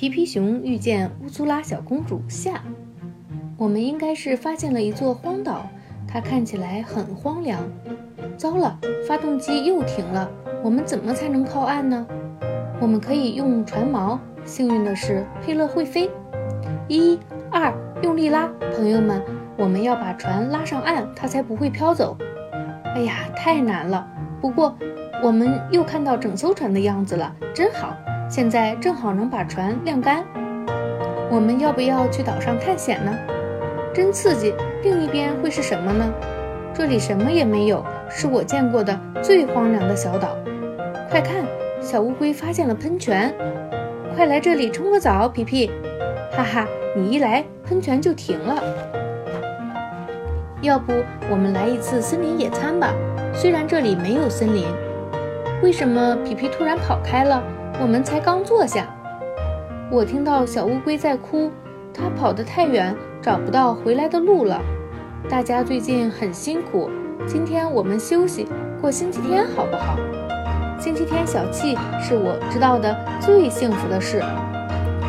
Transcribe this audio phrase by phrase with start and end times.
[0.00, 2.62] 皮皮熊遇见乌苏拉小公主下，
[3.58, 5.66] 我们应该是发现了一座荒岛，
[6.08, 7.60] 它看起来很荒凉。
[8.34, 10.30] 糟了，发动机又停了，
[10.64, 12.06] 我们怎么才能靠岸呢？
[12.80, 14.18] 我们可以用船锚。
[14.42, 16.08] 幸运的是，佩勒会飞。
[16.88, 17.18] 一、
[17.52, 17.70] 二，
[18.00, 19.22] 用力拉，朋友们，
[19.58, 22.16] 我们要把船拉上岸，它才不会飘走。
[22.94, 24.08] 哎呀，太难了。
[24.40, 24.74] 不过，
[25.22, 27.94] 我们又看到整艘船的样子了，真好。
[28.30, 30.24] 现在正好能把船晾干，
[31.28, 33.12] 我们要不要去岛上探险呢？
[33.92, 34.54] 真刺激！
[34.84, 36.08] 另一边会是什么呢？
[36.72, 40.36] 这里什么也没有，是我见过的最荒凉的小岛。
[41.10, 41.44] 快看，
[41.80, 43.34] 小乌龟发现了喷泉，
[44.14, 45.68] 快来这里冲个澡，皮皮！
[46.30, 48.62] 哈哈，你一来喷泉就停了。
[50.62, 50.92] 要不
[51.28, 52.94] 我们来一次森林野餐吧？
[53.34, 54.66] 虽然这里没有森林。
[55.64, 57.42] 为什么皮皮突然跑开了？
[57.80, 58.86] 我们才刚坐下，
[59.90, 61.50] 我听到小乌龟在哭，
[61.94, 64.60] 它跑得太远，找不到回来的路了。
[65.30, 66.90] 大家最近很辛苦，
[67.26, 68.46] 今天我们休息
[68.82, 69.96] 过星期天好不好？
[70.78, 74.22] 星期天小憩是我知道的最幸福的事。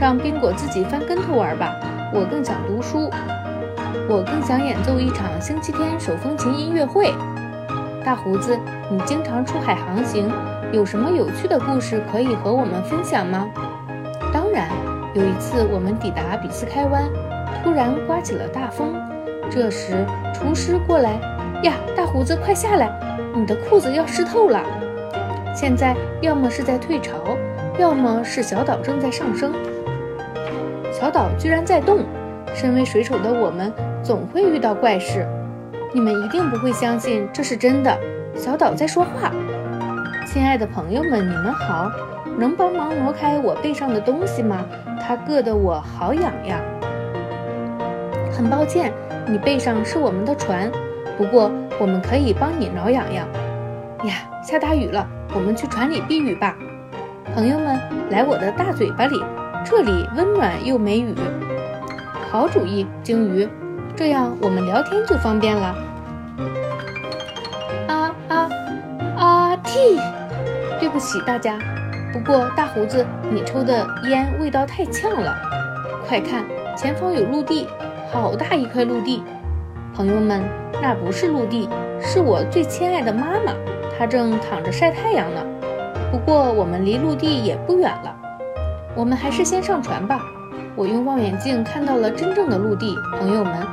[0.00, 1.70] 让宾果自己翻跟头玩吧，
[2.14, 3.10] 我更想读书，
[4.08, 7.12] 我更想演奏一场星期天手风琴音乐会。
[8.02, 8.58] 大胡子，
[8.90, 10.32] 你经常出海航行。
[10.72, 13.48] 有什么有趣的故事可以和我们分享吗？
[14.32, 14.68] 当然，
[15.14, 17.08] 有一次我们抵达比斯开湾，
[17.62, 18.94] 突然刮起了大风。
[19.50, 21.12] 这时厨师过来
[21.62, 22.90] 呀，大胡子快下来，
[23.34, 24.60] 你的裤子要湿透了。
[25.54, 27.14] 现在要么是在退潮，
[27.78, 29.52] 要么是小岛正在上升。
[30.90, 32.00] 小岛居然在动，
[32.54, 35.24] 身为水手的我们总会遇到怪事。
[35.92, 37.96] 你们一定不会相信这是真的，
[38.34, 39.30] 小岛在说话。
[40.34, 41.88] 亲爱的朋友们，你们好，
[42.36, 44.66] 能帮忙挪开我背上的东西吗？
[45.00, 46.60] 它硌得我好痒痒。
[48.32, 48.92] 很抱歉，
[49.28, 50.68] 你背上是我们的船，
[51.16, 53.28] 不过我们可以帮你挠痒痒。
[54.02, 55.06] 呀，下大雨了，
[55.36, 56.56] 我们去船里避雨吧。
[57.32, 57.78] 朋友们，
[58.10, 59.22] 来我的大嘴巴里，
[59.64, 61.14] 这里温暖又没雨。
[62.28, 63.48] 好主意，鲸鱼，
[63.94, 65.72] 这样我们聊天就方便了。
[70.94, 71.58] 不起大家，
[72.12, 75.36] 不过大胡子，你抽的烟味道太呛了。
[76.06, 76.44] 快看，
[76.76, 77.66] 前方有陆地，
[78.12, 79.20] 好大一块陆地。
[79.92, 80.40] 朋友们，
[80.80, 81.68] 那不是陆地，
[82.00, 83.52] 是我最亲爱的妈妈，
[83.98, 85.40] 她正躺着晒太阳呢。
[86.12, 88.14] 不过我们离陆地也不远了，
[88.94, 90.20] 我们还是先上船吧。
[90.76, 93.66] 我用望远镜看到了真正的陆地，朋友们，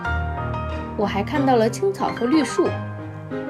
[0.98, 2.68] 我还看到了青草和绿树。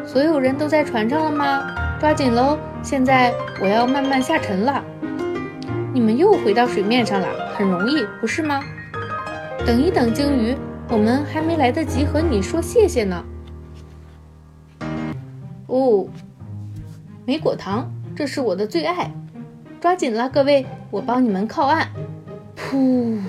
[0.06, 1.74] 所有人都在船上了吗？
[2.02, 2.58] 抓紧喽！
[2.82, 3.32] 现在
[3.62, 4.84] 我要慢慢下沉了，
[5.94, 8.60] 你们又回到水面上了，很容易，不是吗？
[9.68, 10.58] 等一等，鲸鱼，
[10.90, 13.24] 我们还没来得及和你说谢谢呢。
[15.68, 16.08] 哦，
[17.24, 19.12] 莓果糖，这是我的最爱。
[19.80, 21.88] 抓紧了，各位，我帮你们靠岸。
[22.58, 23.20] 噗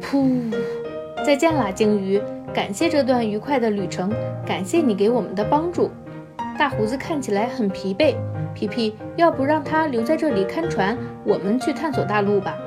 [0.00, 0.54] 噗，
[1.26, 2.22] 再见啦，鲸鱼！
[2.54, 4.08] 感谢这段愉快的旅程，
[4.46, 5.90] 感谢你给我们的帮助。
[6.58, 8.16] 大胡子看起来很疲惫，
[8.52, 12.58] 皮皮，要不让他留在这里看船，我们去探索大陆吧。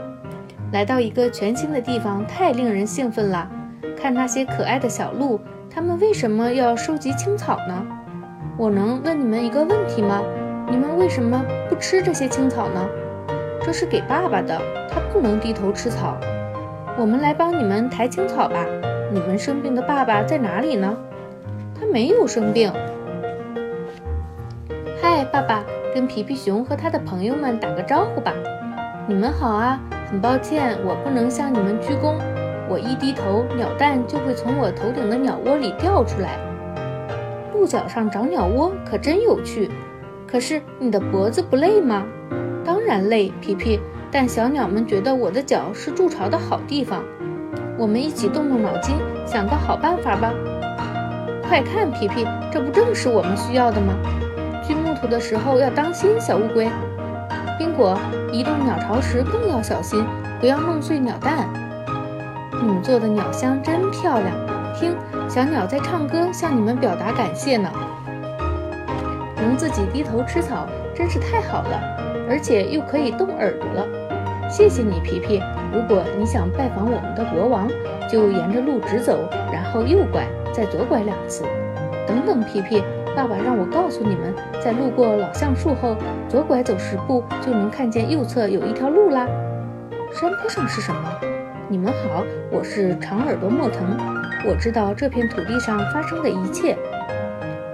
[0.71, 3.51] 来到一个全新的地方，太令人兴奋了。
[3.97, 5.37] 看那些可爱的小鹿，
[5.69, 7.85] 它们为什么要收集青草呢？
[8.57, 10.23] 我能问你们一个问题吗？
[10.69, 12.87] 你们为什么不吃这些青草呢？
[13.61, 14.57] 这是给爸爸的，
[14.89, 16.17] 他不能低头吃草。
[16.97, 18.65] 我们来帮你们抬青草吧。
[19.11, 20.97] 你们生病的爸爸在哪里呢？
[21.77, 22.71] 他没有生病。
[25.03, 25.63] 嗨，爸爸，
[25.95, 28.31] 跟皮皮熊和他的朋友们打个招呼吧。
[29.07, 32.13] 你们好啊，很抱歉我不能向你们鞠躬。
[32.69, 36.37] 我一低头，鸟蛋就会从我头顶的鸟窝里掉出来。
[37.51, 39.71] 鹿角上长鸟窝可真有趣。
[40.27, 42.05] 可是你的脖子不累吗？
[42.63, 43.79] 当然累，皮皮。
[44.11, 47.03] 但小鸟们觉得我的脚是筑巢的好地方。
[47.75, 48.95] 我们一起动动脑筋，
[49.25, 50.31] 想个好办法吧。
[51.41, 53.95] 快看，皮皮，这不正是我们需要的吗？
[55.01, 56.69] 锯木头的时候要当心，小乌龟。
[57.57, 57.97] 宾果，
[58.31, 60.05] 移动鸟巢时更要小心，
[60.39, 61.49] 不要弄碎鸟蛋。
[62.51, 64.31] 你们做的鸟箱真漂亮，
[64.75, 64.95] 听，
[65.27, 67.69] 小鸟在唱歌，向你们表达感谢呢。
[69.37, 71.81] 能自己低头吃草，真是太好了，
[72.29, 73.87] 而且又可以动耳朵了。
[74.49, 75.41] 谢谢你，皮皮。
[75.73, 77.67] 如果你想拜访我们的国王，
[78.07, 81.43] 就沿着路直走，然后右拐，再左拐两次。
[82.07, 82.83] 等等，皮皮。
[83.15, 85.95] 爸爸让我告诉你们，在路过老橡树后，
[86.29, 89.27] 左拐走十步就能看见右侧有一条路啦。
[90.13, 91.01] 山坡上是什么？
[91.67, 93.97] 你们好，我是长耳朵莫腾，
[94.47, 96.77] 我知道这片土地上发生的一切。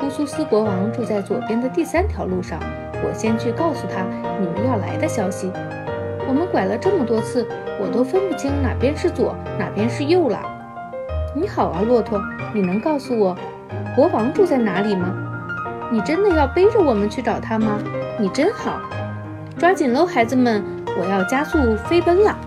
[0.02, 2.60] 乌苏斯国王住在左边的第三条路上，
[3.04, 4.06] 我先去告诉他
[4.40, 5.52] 你们要来的消息。
[6.28, 7.46] 我们拐了这么多次，
[7.80, 10.40] 我都分不清哪边是左，哪边是右了。
[11.36, 12.20] 你好啊，骆驼，
[12.54, 13.38] 你能告诉我
[13.96, 15.26] 国王住在哪里吗？
[15.90, 17.80] 你真的要背着我们去找他吗？
[18.20, 18.82] 你真好，
[19.58, 20.62] 抓紧喽，孩子们，
[21.00, 22.38] 我要加速飞奔了。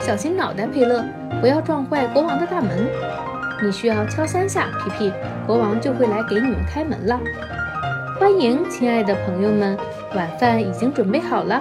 [0.00, 1.04] 小心脑袋，佩勒，
[1.40, 2.86] 不要撞坏国王的大门。
[3.60, 5.12] 你需要敲三下，皮皮，
[5.46, 7.18] 国王就会来给你们开门了。
[8.20, 9.76] 欢迎，亲爱的朋友们，
[10.14, 11.60] 晚饭已经准备好了。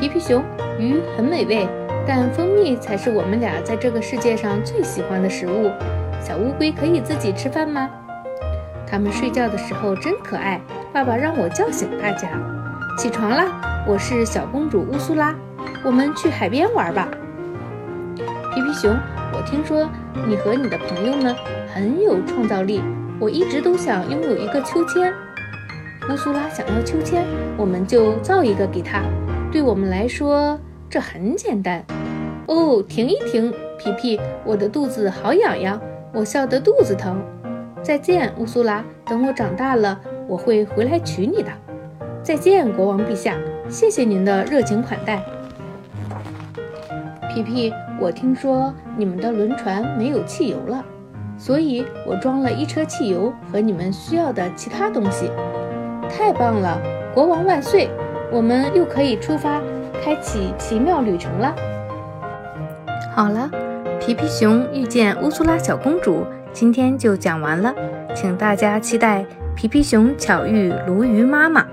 [0.00, 0.42] 皮皮熊，
[0.78, 1.68] 鱼很美味，
[2.06, 5.70] 但蜂蜜才是我们俩在这个世界上最喜欢的食物。
[6.18, 7.90] 小乌龟可以自己吃饭吗？
[8.90, 10.60] 他们睡觉的时候真可爱。
[10.92, 12.28] 爸爸让我叫醒大家，
[12.96, 13.84] 起床啦！
[13.86, 15.34] 我是小公主乌苏拉，
[15.84, 17.06] 我们去海边玩吧。
[18.54, 18.96] 皮皮熊，
[19.32, 19.88] 我听说
[20.26, 21.36] 你和你的朋友们
[21.72, 22.82] 很有创造力，
[23.20, 25.12] 我一直都想拥有一个秋千。
[26.10, 27.24] 乌苏拉想要秋千，
[27.58, 29.02] 我们就造一个给他。
[29.52, 30.58] 对我们来说，
[30.88, 31.84] 这很简单。
[32.46, 35.78] 哦，停一停，皮皮，我的肚子好痒痒，
[36.14, 37.22] 我笑得肚子疼。
[37.82, 39.98] 再见，乌苏拉，等我长大了。
[40.26, 41.50] 我会回来娶你的。
[42.22, 43.36] 再见，国王陛下，
[43.68, 45.22] 谢谢您的热情款待。
[47.32, 50.84] 皮皮，我听说你们的轮船没有汽油了，
[51.38, 55.30] 所以我装了一车汽油和你们需要的其他东西。
[56.10, 56.78] 太棒了，
[57.14, 57.88] 国王万岁！
[58.30, 59.62] 我们又可以出发，
[60.02, 61.54] 开启奇妙旅程了。
[63.14, 63.50] 好了，
[63.98, 67.74] 皮皮熊遇见乌苏拉小公主，今天就讲完了，
[68.14, 69.24] 请大家期待。
[69.54, 71.66] 皮皮熊巧遇鲈鱼妈妈。